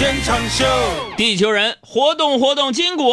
[0.00, 0.64] 现场秀，
[1.14, 3.12] 地球人活动活动筋骨。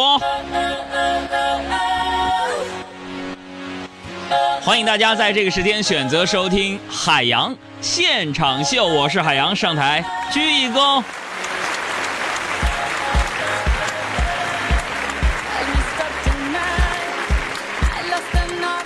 [4.62, 11.04] 欢迎大家在这个时间选择收听海洋现场秀，我是海洋，上台鞠一躬。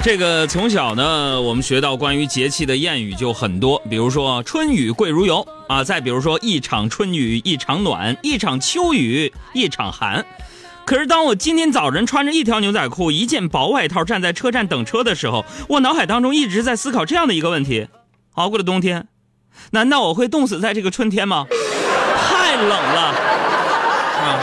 [0.05, 10.27] 这个从小呢，我们学到关于节气的谚语就很多，比如说“春雨贵如油”啊，再比如说“一场春雨一场暖，一场秋雨一场寒”。
[10.84, 17.87] 可是当我今天早晨穿着一条牛仔裤、一件薄外套站在车站等车的时候，我脑海当中一直在思考这样的一个问题：
[18.32, 19.07] 熬过了冬天，
[19.71, 21.46] 难道我会冻死在这个春天吗？
[22.19, 23.01] 太冷了
[24.19, 24.41] 啊！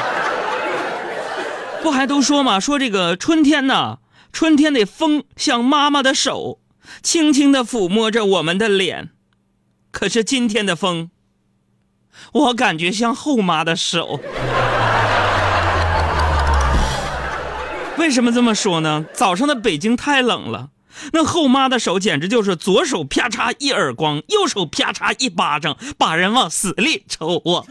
[1.84, 3.98] 不还都说嘛，说这个春天呢？
[4.39, 6.61] 春天的风像妈妈的手，
[7.03, 9.09] 轻轻的抚摸着我们的脸。
[9.91, 11.11] 可是今天的风，
[12.31, 14.22] 我感觉像后妈的手。
[17.97, 19.05] 为什么这么说呢？
[19.14, 20.69] 早上的北京太冷了，
[21.11, 27.67] 那后妈的手简直就是左手啪嚓一耳光，右手啪嚓一巴掌，把人往死里抽啊！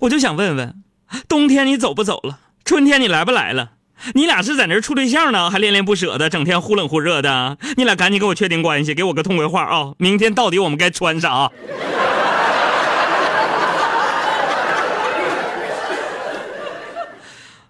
[0.00, 0.82] 我就想问问，
[1.26, 2.40] 冬天你走不走了？
[2.66, 3.70] 春天你来不来了？
[4.14, 7.58] 你俩是在那儿处对象呢，还恋恋不舍的，整天忽冷忽热的。
[7.76, 9.94] 你俩赶紧给我确定关系，给我个痛快话啊！
[9.98, 11.50] 明天到底我们该穿啥？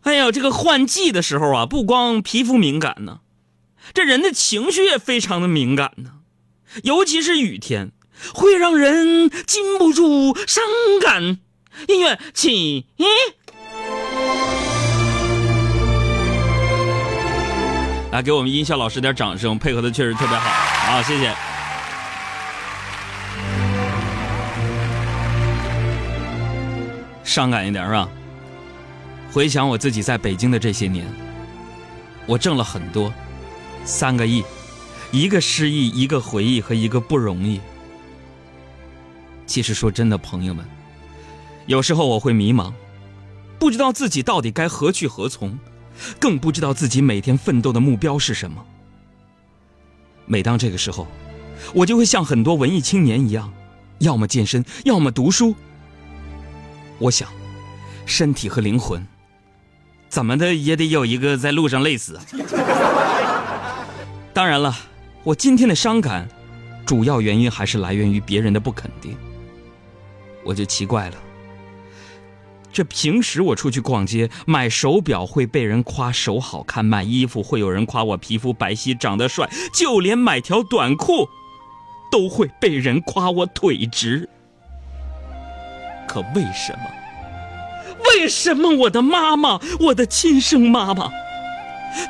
[0.02, 3.20] 哎呀，这个换季的时候啊，不光皮肤敏感呢，
[3.92, 6.12] 这人的情绪也非常的敏感呢，
[6.82, 7.92] 尤其是雨天，
[8.32, 10.64] 会让人禁不住伤
[11.02, 11.38] 感。
[11.88, 12.86] 音乐起。
[18.10, 20.48] 来，给我们音效老师点掌声，配合的确实特别好
[20.90, 21.02] 啊！
[21.02, 21.34] 谢谢。
[27.22, 28.08] 伤感一点是吧？
[29.30, 31.06] 回想我自己在北京的这些年，
[32.24, 33.12] 我挣了很多，
[33.84, 34.42] 三个亿，
[35.10, 37.60] 一个失忆，一个回忆和一个不容易。
[39.44, 40.64] 其实说真的，朋友们，
[41.66, 42.72] 有时候我会迷茫，
[43.58, 45.58] 不知道自己到底该何去何从。
[46.18, 48.64] 更不知道自己每天奋斗的目标是什么。
[50.26, 51.06] 每当这个时候，
[51.74, 53.52] 我就会像很多文艺青年一样，
[53.98, 55.54] 要么健身，要么读书。
[56.98, 57.28] 我想，
[58.06, 59.06] 身体和灵魂，
[60.08, 62.18] 怎么的也得有一个在路上累死。
[64.34, 64.76] 当然了，
[65.24, 66.28] 我今天的伤感，
[66.84, 69.16] 主要原因还是来源于别人的不肯定。
[70.44, 71.16] 我就奇怪了。
[72.72, 81.28] 这平时我出去逛街买手表会被人夸手好看，买衣服会有人夸我皮肤白皙长得帅，就连买条短裤，
[82.12, 84.28] 都会被人夸我腿直。
[86.06, 87.98] 可为什么？
[88.04, 91.10] 为什么我的妈妈，我的亲生妈妈，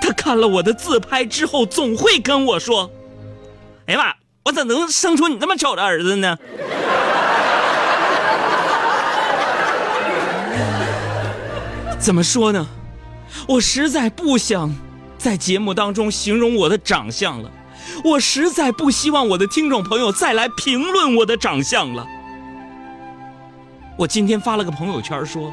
[0.03, 2.91] 她看了我的自拍之后，总会跟我说
[3.87, 4.15] ：“哎呀妈，
[4.45, 6.37] 我怎能生出你这么丑的儿子呢？”
[11.99, 12.67] 怎么说呢？
[13.47, 14.75] 我实在不想
[15.19, 17.51] 在节目当中形容我的长相了，
[18.03, 22.07] 我实在不希望我的听众朋友再来评论我的长相了。
[23.99, 25.53] 我今天发了个朋友圈说：“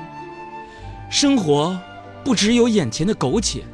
[1.11, 1.77] 生活
[2.23, 3.65] 不只有眼前的苟且，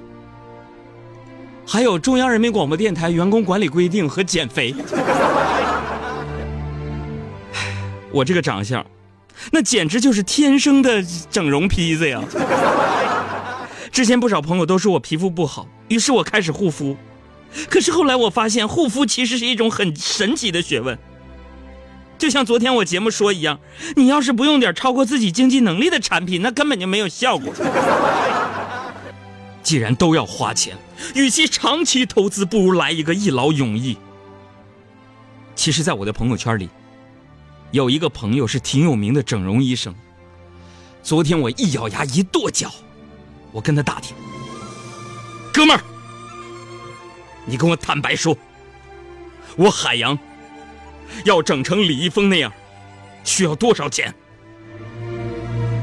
[1.68, 4.74] 还有中央人民广播电台员工管理规定和减肥。
[8.12, 8.84] ”我这个长相。
[9.52, 12.22] 那简直就是天生的整容坯子呀！
[13.92, 16.96] 之前不少朋友都说我皮肤不好，于是我开始护肤。
[17.70, 20.97] 可是后来我发现，护肤其实是一种很神奇的学问。
[22.18, 23.59] 就像昨天我节目说一样，
[23.96, 27.53] 你要是不用点超过自己经济能力的产品，那根本就没有效果。
[29.64, 30.78] 既然都要花钱，
[31.16, 33.97] 与其长期投资，不如来一个一劳永逸。
[35.56, 36.70] 其实，在我的朋友圈里。
[37.72, 39.96] 有一个朋友是挺有名的整容医生。
[41.02, 42.70] 昨天我一咬牙一跺脚，
[43.52, 44.16] 我跟他打听
[45.53, 45.82] ：“哥们儿，
[47.46, 48.38] 你跟我坦白说，
[49.56, 50.18] 我海洋
[51.23, 52.52] 要整成李易峰那样，
[53.23, 54.14] 需要多少钱？”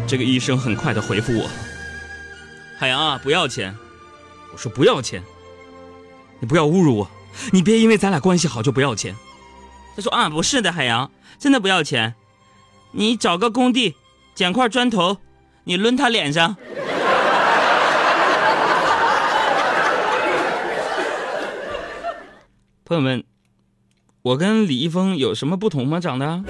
[0.06, 1.48] 这个医生很快的回复我
[2.78, 3.74] ：“海洋啊，不要钱。”
[4.52, 5.22] 我说：“不要钱，
[6.38, 7.10] 你不要侮辱我，
[7.50, 9.16] 你别因为咱俩关系好就不要钱。”
[9.98, 11.10] 他说：“啊，不是的，海洋。”
[11.40, 12.14] 真的不要钱，
[12.92, 13.96] 你找个工地，
[14.32, 15.18] 捡块砖头，
[15.64, 16.54] 你抡他脸上。
[22.84, 23.24] 朋友们，
[24.22, 25.98] 我跟李易峰有什么不同吗？
[25.98, 26.44] 长得？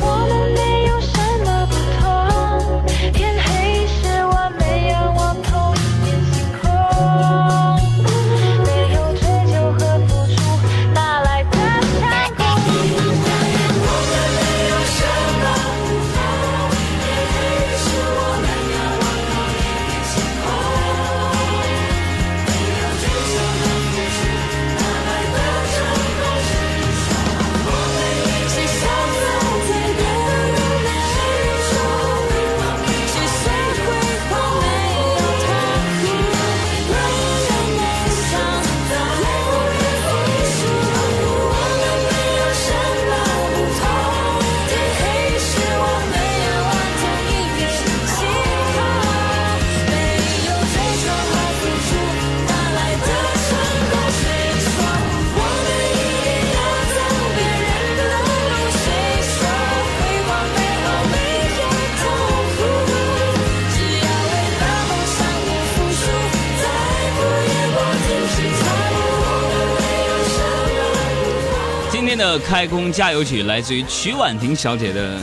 [72.37, 75.17] 开工加油曲来自于曲婉婷小姐的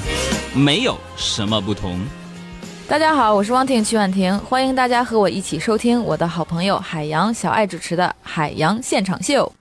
[0.58, 1.98] 《没有什么不同》。
[2.88, 9.52] 大家好，我是汪婷曲婉婷，欢迎大家和我一起收听我的好朋友海洋小爱主持的《海洋现场秀》。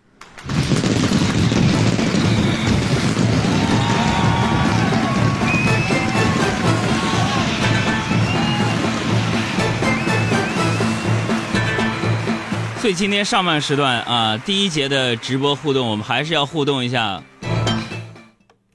[12.80, 17.22] 所以今天上半时段啊，第一节的直播互动，我们还是要互动一下。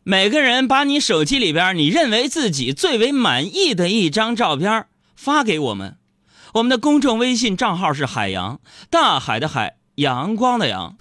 [0.10, 6.00] 每个人把你手机里边你认为自己最为满意的一张照片发给我们，
[6.56, 8.60] 我们的公众微信账号是海洋
[8.90, 10.98] 大海的海阳光的阳。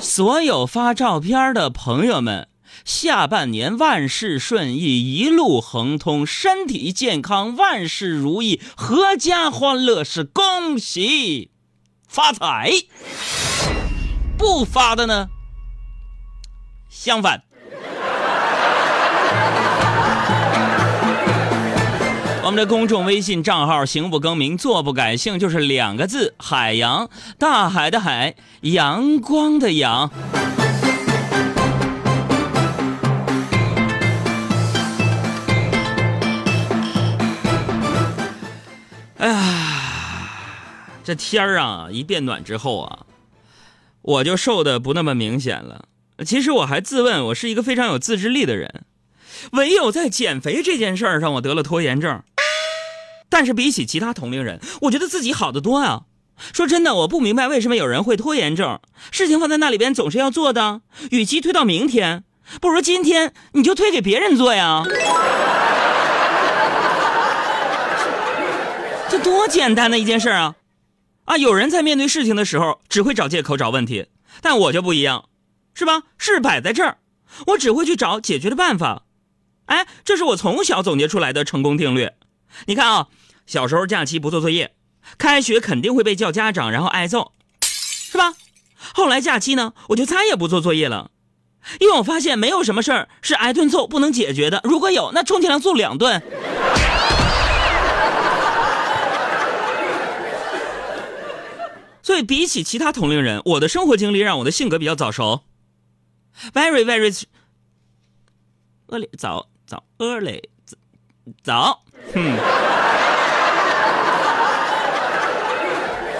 [0.00, 2.48] 所有发照片的朋友们，
[2.84, 11.52] 下半年万事顺意，一路亨通，身体健康，万事如意，阖家欢乐，是恭喜。
[12.08, 12.72] 发财，
[14.36, 15.28] 不发的呢？
[16.90, 17.44] 相反，
[22.44, 27.08] 我们的公众微信账号“行不更名，坐不改姓”，就是两个字：海洋，
[27.38, 30.10] 大海的海，阳光的阳。
[39.16, 40.28] 哎呀！
[41.02, 43.06] 这天儿啊，一变暖之后啊，
[44.02, 45.86] 我就瘦的不那么明显了。
[46.26, 48.84] 其实我还自问，我是一个非常有自制力的人，
[49.52, 52.22] 唯有在减肥这件事儿上，我得了拖延症。
[53.28, 56.02] 但是比起其他同龄人，我觉得自己好得多啊。
[56.52, 58.80] 说真的，我不明白为什么有人会拖延症。
[59.10, 60.80] 事情放在那里边，总是要做的，
[61.10, 62.24] 与其推到明天，
[62.60, 64.82] 不如今天你就推给别人做呀。
[69.08, 70.56] 这多简单的一件事啊！
[71.26, 74.08] 啊，有人在面对事情的时候只会找借口、找问题，
[74.42, 75.28] 但我就不一样，
[75.72, 76.02] 是吧？
[76.18, 76.98] 事摆在这儿，
[77.48, 79.04] 我只会去找解决的办法。
[79.66, 82.10] 哎，这是我从小总结出来的成功定律。
[82.66, 83.08] 你看啊，
[83.46, 84.74] 小时候假期不做作业，
[85.18, 88.34] 开学肯定会被叫家长，然后挨揍，是吧？
[88.94, 91.10] 后来假期呢，我就再也不做作业了，
[91.80, 94.60] 因为我发现没有什么事儿是挨顿揍不能解决的。
[94.64, 96.22] 如果有，那充其量揍两顿。
[102.02, 105.40] 所以，比起其他同龄人，我的生活经历让我的性格比较早熟
[106.52, 107.24] ，very very
[108.88, 110.42] early 早早 early
[111.42, 111.83] 早，
[112.14, 112.38] 嗯。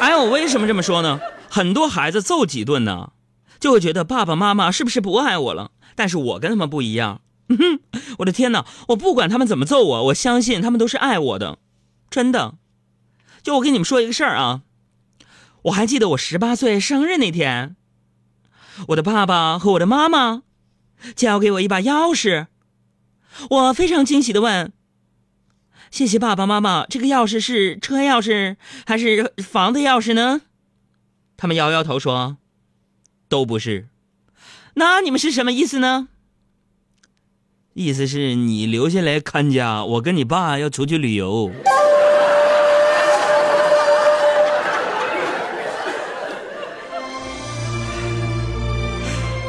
[0.01, 1.21] 哎，我为什么这么说呢？
[1.49, 3.13] 很多孩子揍几顿呢，
[3.61, 5.71] 就会觉得爸爸妈妈是不是不爱我了？
[5.95, 7.81] 但是我跟他们不一样，哼
[8.19, 8.67] 我的天哪！
[8.89, 11.59] 我不管他们怎么揍我，我相信他们都是爱我的，
[12.11, 12.55] 真的。
[13.43, 14.63] 就我跟你们说一个事儿啊。
[15.63, 17.77] 我还记得我十八岁生日那天，
[18.89, 20.43] 我的爸爸和我的妈妈
[21.15, 22.49] 交给我一把钥匙，
[23.49, 24.73] 我非常惊喜的问
[25.95, 30.41] ：“谢谢爸爸妈妈，这个钥匙是车钥匙还是房的钥匙呢？”
[31.39, 32.39] 他们摇摇头说
[33.31, 33.87] ：“都不是。”
[34.75, 36.09] 那你们是什么意思呢？
[37.75, 41.53] 意思是你留下来看家，我跟你爸要出去旅游。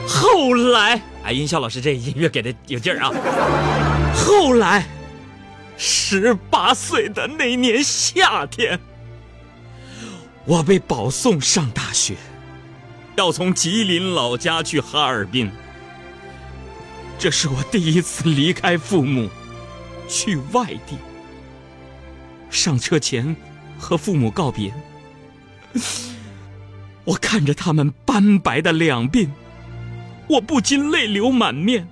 [0.08, 3.10] 后来，哎，音效老师，这音乐给的有劲儿啊！
[4.14, 4.86] 后来，
[5.77, 8.79] 十八岁的那年夏天，
[10.46, 12.15] 我被保送上大学，
[13.17, 15.51] 要从吉林老家去哈尔滨。
[17.17, 19.29] 这是我第一次离开父母，
[20.08, 20.98] 去外地。
[22.50, 23.36] 上车前，
[23.77, 24.74] 和父母告别，
[27.03, 29.29] 我看着他们斑白的两鬓。
[30.27, 31.88] 我不禁泪流满面，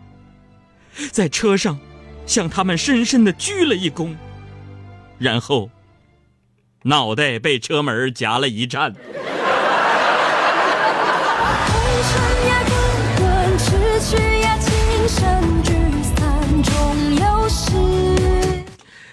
[1.12, 1.80] 在车上
[2.26, 4.16] 向他们深深的鞠了一躬，
[5.18, 5.70] 然后
[6.84, 8.96] 脑袋被车门夹了一站。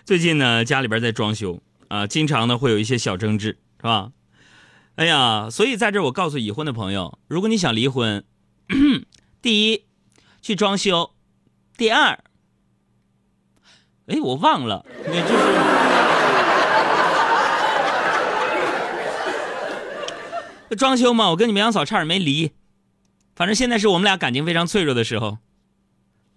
[0.04, 4.10] 最近呢，家里边在装修啊，经常呢会有一些小争执，是吧？
[4.96, 8.24] 哎呀，所以在这我告诉已婚的朋友，如果你想离婚。
[9.42, 9.84] 第一，
[10.40, 11.12] 去装修；
[11.76, 12.20] 第二，
[14.06, 15.28] 哎，我忘了，那就
[20.70, 21.30] 是装修嘛。
[21.30, 22.50] 我跟你们杨嫂差点没离，
[23.36, 25.38] 反正现在是我们俩感情非常脆弱的时候。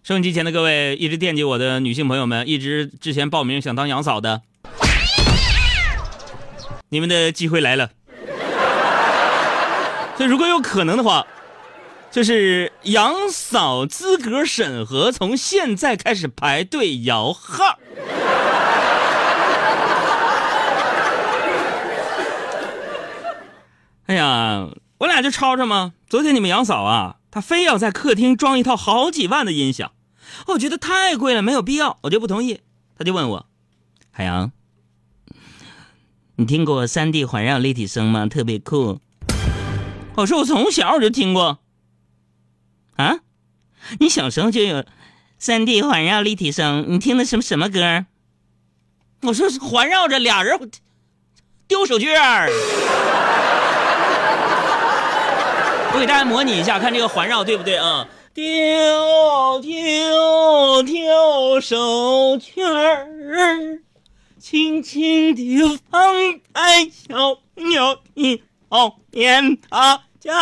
[0.03, 4.41] 收音机前的各位，一直惦记我的女性朋友们，一直之前报名想当杨嫂的，
[6.89, 7.89] 你们的机会来了。
[10.17, 11.25] 所以，如果有可能的话。
[12.13, 17.79] 就是杨嫂资格审核从现在开始排队摇号。
[24.05, 25.93] 哎呀，我俩就吵吵嘛。
[26.07, 29.91] 昨天你们杨嫂啊，她非要在客厅装一套好几万的音响，
[30.49, 32.61] 我觉得太贵了，没有必要，我就不同意。
[32.95, 33.47] 她就问我，
[34.11, 34.51] 海洋，
[36.35, 38.27] 你听过三 D 环绕立体声吗？
[38.27, 38.99] 特别酷。
[40.13, 41.57] 我说我从小我就听过。
[42.95, 43.19] 啊，
[43.99, 44.85] 你小时候就有
[45.37, 46.85] 三 D 环绕立体声？
[46.87, 48.05] 你听的什么什么歌？
[49.23, 50.59] 我说是环绕着俩人
[51.67, 52.13] 丢手绢。
[55.95, 58.07] 我给大家模拟一下，看这个环绕对不对啊？
[58.33, 63.79] 丢丢丢手绢儿，
[64.39, 66.01] 轻轻地放
[66.51, 70.33] 开小朋友的后面，他家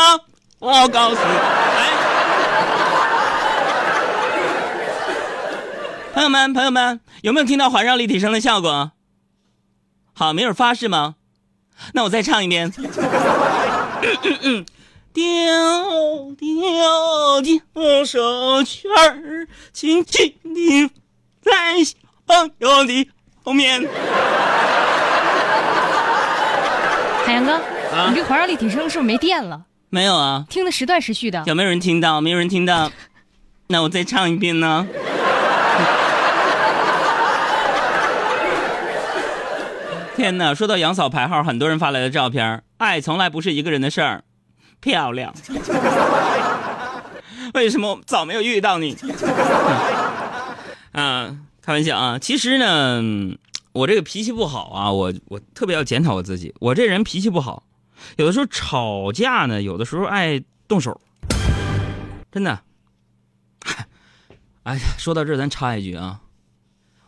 [0.59, 1.89] 我告诉你，来，
[6.13, 8.91] 朋友们，朋友们，有没有听到环绕立体声的效果？
[10.13, 11.15] 好，没有发是吗？
[11.93, 12.71] 那我再唱一遍。
[15.13, 15.23] 丢
[16.37, 20.89] 丢丢手绢儿，轻轻地
[21.41, 23.09] 在小朋友的
[23.43, 23.81] 后面。
[27.25, 27.53] 海洋哥，
[27.93, 29.63] 啊你这环绕立体声是不是没电了？
[29.89, 30.45] 没有啊？
[30.49, 31.43] 听的时断时续的。
[31.45, 32.21] 有没有人听到？
[32.21, 32.91] 没有人听到？
[33.67, 34.87] 那我再唱一遍呢。
[40.21, 40.53] 天哪！
[40.53, 44.23] 说到杨嫂排号，很多人发来的照片，爱从来不是一个人的事儿，
[44.79, 45.33] 漂亮。
[47.55, 48.95] 为什么早没有遇到你？
[50.93, 52.19] 啊，开玩笑啊！
[52.19, 53.01] 其实呢，
[53.71, 57.63] 我这个脾气不好啊，我我特别要检讨我自己，我这人脾气不好，
[58.17, 61.01] 有的时候吵架呢，有的时候爱动手，
[62.31, 62.59] 真的。
[64.61, 66.19] 哎呀，说到这儿，咱插一句啊，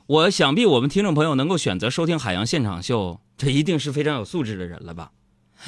[0.06, 5.14] 我想必我们听众朋友能够选择收听海洋现场秀，这一定是非常有素质的人了吧？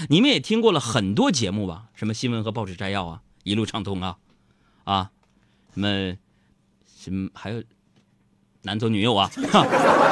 [0.09, 1.85] 你们也听过了很多节目吧？
[1.95, 4.17] 什么新闻和报纸摘要啊，一路畅通啊，
[4.83, 5.11] 啊，
[5.73, 6.17] 什么
[6.99, 7.63] 什么还有
[8.63, 9.65] 男左女右啊，哈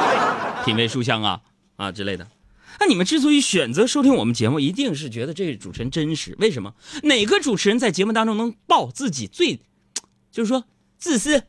[0.64, 1.42] 品味书香啊
[1.76, 2.26] 啊之类的。
[2.80, 6.34] 那你们之所以选择收听我们节目，一定是觉得这个主持人真实。
[6.40, 6.74] 为什么？
[7.02, 9.60] 哪个主持人在节目当中能爆自己最，
[10.32, 10.64] 就是说
[10.96, 11.44] 自私、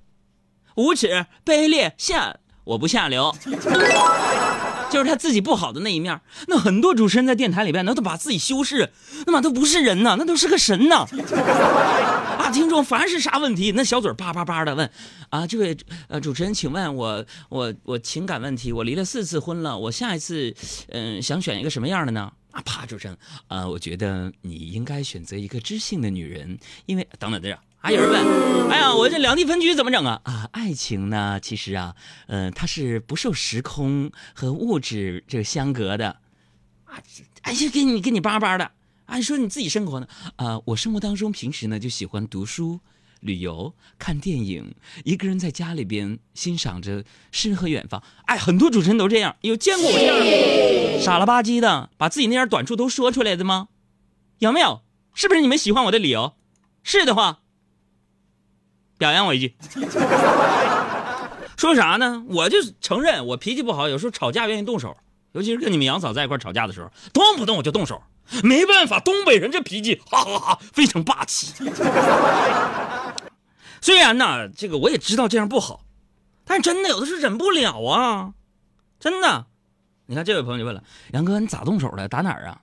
[0.75, 3.33] 无耻、卑劣、下我不下流，
[4.91, 6.19] 就是他自己不好的那一面。
[6.47, 8.91] 那很多主持人在电台里边，那都把自己修饰，
[9.25, 11.05] 那么都不是人呐，那都是个神呐。
[12.37, 14.89] 啊，听众凡是啥问题，那小嘴叭叭叭的问，
[15.29, 20.53] 啊，这位呃主持人，请问我我我情感问题，我离了四次婚了，我下一次
[20.89, 22.31] 嗯、想选一个什么样的呢？
[22.51, 23.17] 啊，啪，主持人，
[23.47, 27.59] 啊，我觉得你应该选择一个知性的女人，因为等等等等。
[27.85, 30.19] 还有人问，哎呀，我这两地分居怎么整啊？
[30.23, 36.17] 啊，爱情呢，其实啊，呃，它是不受时空和物质这个相隔的，
[36.85, 36.97] 啊，
[37.43, 38.71] 哎呀，给你给你叭叭的，
[39.05, 40.07] 啊，说你自己生活呢？
[40.37, 42.79] 啊，我生活当中平时呢就喜欢读书、
[43.19, 44.73] 旅游、看电影，
[45.03, 48.01] 一个人在家里边欣赏着诗和远方。
[48.25, 53.67] 哎，很多主持人都这样，有见过我这样的傻了吧唧的把自己那点短处都说出来的吗？
[54.39, 54.81] 有没有？
[55.13, 56.33] 是不是你们喜欢我的理由？
[56.81, 57.41] 是的话，
[58.97, 59.55] 表扬我一句。
[61.57, 62.23] 说啥呢？
[62.27, 64.95] 我就承认我脾气不好，有时候吵架愿意动手，
[65.31, 68.01] 尤其是跟你们杨嫂在一块吵架的时候，动不动我就动手。
[68.43, 71.53] 没办法，东北人这脾气，哈哈哈，非常霸气。
[73.81, 75.85] 虽然呢，这个我也知道这样不好，
[76.43, 78.33] 但是真的有的是忍不了啊，
[78.99, 79.45] 真的。
[80.07, 80.83] 你看这位朋友就问了，
[81.13, 82.07] 杨哥你咋动手的？
[82.07, 82.61] 打哪儿啊？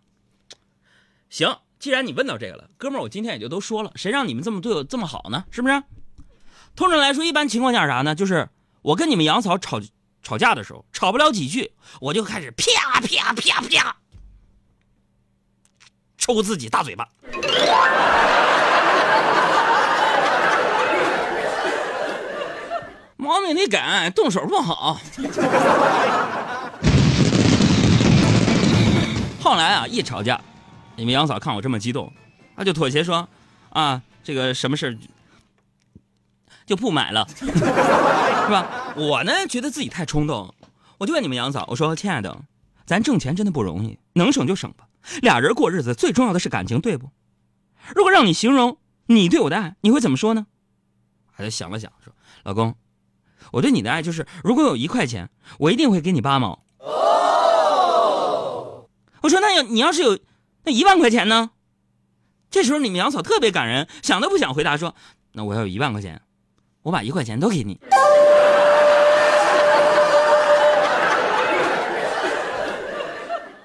[1.30, 5.44] 行，既然你问到这个了，哥们儿，我今天也就都说了，谁让你们这么对我这么好呢？
[5.50, 5.82] 是不是？
[6.74, 8.14] 通常来说，一般情况下啥呢？
[8.14, 8.48] 就是
[8.80, 9.80] 我跟你们杨嫂吵
[10.22, 13.96] 吵架的时候，吵不了几句，我就开始啪啪啪啪
[16.16, 17.08] 抽自己大嘴巴。
[23.16, 25.00] 毛病得改，动手不好。
[29.40, 30.40] 后来啊，一吵架，
[30.96, 32.12] 你们杨嫂看我这么激动，
[32.56, 33.28] 她就妥协说
[33.70, 34.98] ：“啊，这个什么事
[36.66, 37.46] 就不买了， 是
[38.50, 40.54] 吧？”我呢，觉得自己太冲动，
[40.98, 42.42] 我就问你们杨嫂，我说：“亲爱的，
[42.86, 44.88] 咱挣钱真的不容易，能省就省吧。
[45.20, 47.10] 俩人过日子最重要的是感情，对不？
[47.94, 50.46] 如果让你形容你对我的爱，你会怎么说呢？”
[51.36, 52.12] 她就想了想，说
[52.44, 52.76] ：“老公，
[53.52, 56.92] 我对你的爱就是，如果有一块钱，我一定会给你八毛。”哦
[59.22, 60.18] 我说：“那要你要是有
[60.64, 61.50] 那一万块钱呢？
[62.50, 64.94] 这时候你们杨嫂特别感人，想都不想回答说
[65.32, 66.20] ：“那我要有一万块钱，
[66.82, 67.80] 我把一块钱都给你。”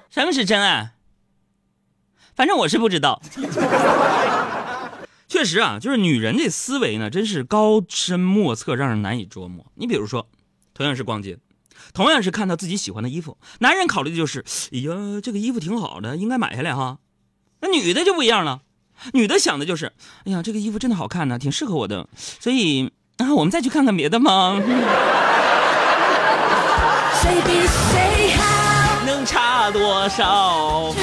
[0.10, 0.94] 什么是真爱？
[2.36, 3.22] 反正我是不知道。
[5.28, 9.66] 确实啊，就是女人这思维呢，真是高深莫测，让人难以捉摸。
[9.76, 10.28] 你比如说，
[10.74, 11.38] 同样是逛街，
[11.94, 17.00] 同样是看到自己喜欢的衣服，男人考虑的就是，哎呀，这个衣服挺好的，应该买下来哈。
[17.60, 18.62] 那女的就不一样了，
[19.14, 19.92] 女的想的就是，
[20.24, 24.60] 哎呀，这个衣服真的好看呢，挺适合我的，所以啊，我们再去看看别的吗？
[27.22, 29.06] 谁比谁好？
[29.06, 30.94] 能差多少？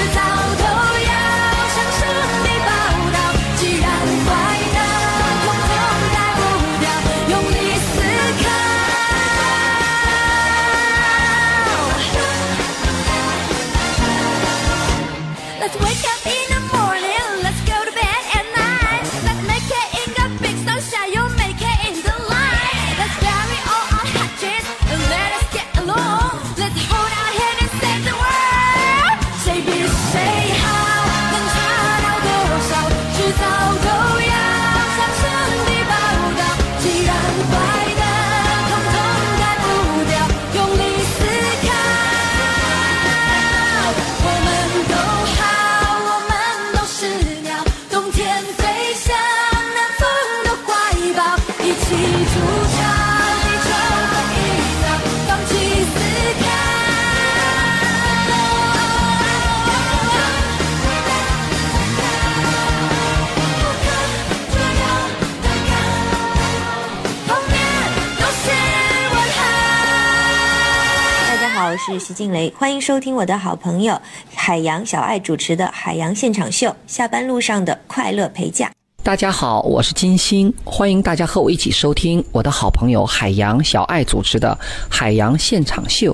[71.77, 74.01] 是徐静蕾，欢迎收听我的好朋友
[74.33, 78.71] 海洋小爱主持的《海洋现场秀》，下班路上的快乐陪驾。
[79.03, 84.57] 大家好，我是金星，欢迎大家和我一起收听我的好朋友海洋小爱主持的
[84.89, 86.13] 《海洋现场秀》。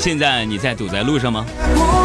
[0.00, 1.44] 现在你在堵在路上吗？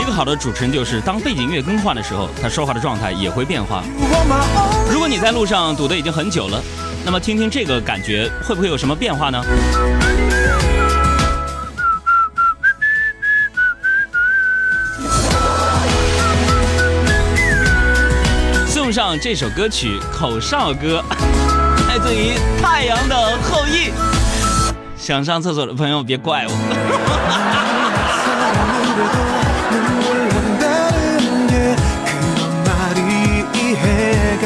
[0.02, 3.86] 一个好的主持人就是，当背景音乐更换的时候，他说话的状态也会变化。
[4.92, 6.62] 如果你在路上堵得已经很久了，
[7.06, 9.42] 那么听听这个感觉会不会有什么变化呢？
[18.68, 21.02] 送上这首歌曲《口哨歌》，
[21.88, 23.90] 来自于《太阳的后裔》。
[24.98, 27.55] 想上厕所的朋友别怪我。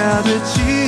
[0.10, 0.79] 他的记忆。